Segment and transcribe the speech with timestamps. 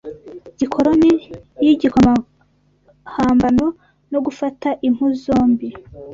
[0.59, 1.11] gikoloni
[1.57, 3.65] w’iyigamokomahambano
[4.11, 5.69] no gufata impu zombi